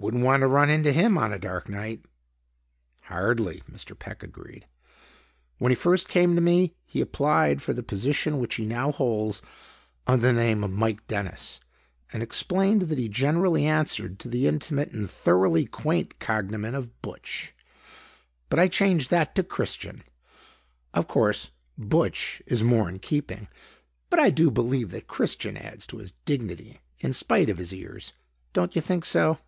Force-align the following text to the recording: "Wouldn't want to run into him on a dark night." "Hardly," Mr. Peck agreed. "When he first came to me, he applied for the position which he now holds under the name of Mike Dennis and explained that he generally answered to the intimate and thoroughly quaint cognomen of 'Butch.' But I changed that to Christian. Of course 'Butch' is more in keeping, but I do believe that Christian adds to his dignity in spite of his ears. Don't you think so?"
"Wouldn't 0.00 0.24
want 0.24 0.40
to 0.40 0.46
run 0.46 0.70
into 0.70 0.92
him 0.94 1.18
on 1.18 1.30
a 1.30 1.38
dark 1.38 1.68
night." 1.68 2.00
"Hardly," 3.02 3.62
Mr. 3.70 3.96
Peck 3.96 4.22
agreed. 4.22 4.66
"When 5.58 5.68
he 5.70 5.76
first 5.76 6.08
came 6.08 6.34
to 6.34 6.40
me, 6.40 6.74
he 6.86 7.02
applied 7.02 7.60
for 7.60 7.74
the 7.74 7.82
position 7.82 8.38
which 8.38 8.54
he 8.54 8.64
now 8.64 8.92
holds 8.92 9.42
under 10.06 10.28
the 10.28 10.32
name 10.32 10.64
of 10.64 10.70
Mike 10.70 11.06
Dennis 11.06 11.60
and 12.14 12.22
explained 12.22 12.80
that 12.88 12.98
he 12.98 13.10
generally 13.10 13.66
answered 13.66 14.18
to 14.20 14.28
the 14.30 14.46
intimate 14.46 14.90
and 14.92 15.08
thoroughly 15.10 15.66
quaint 15.66 16.18
cognomen 16.18 16.74
of 16.74 17.02
'Butch.' 17.02 17.54
But 18.48 18.58
I 18.58 18.68
changed 18.68 19.10
that 19.10 19.34
to 19.34 19.42
Christian. 19.44 20.02
Of 20.94 21.08
course 21.08 21.50
'Butch' 21.76 22.40
is 22.46 22.64
more 22.64 22.88
in 22.88 23.00
keeping, 23.00 23.48
but 24.08 24.18
I 24.18 24.30
do 24.30 24.50
believe 24.50 24.92
that 24.92 25.08
Christian 25.08 25.58
adds 25.58 25.86
to 25.88 25.98
his 25.98 26.14
dignity 26.24 26.80
in 27.00 27.12
spite 27.12 27.50
of 27.50 27.58
his 27.58 27.74
ears. 27.74 28.14
Don't 28.54 28.74
you 28.74 28.80
think 28.80 29.04
so?" 29.04 29.38